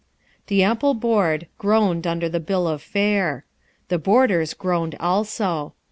The 0.47 0.63
ample 0.63 0.95
board 0.95 1.45
groaned 1.59 2.07
under 2.07 2.27
the 2.27 2.39
bill 2.39 2.67
of 2.67 2.81
fare. 2.81 3.45
The 3.89 3.99
boarders 3.99 4.55
groaned 4.55 4.95
also. 4.99 5.75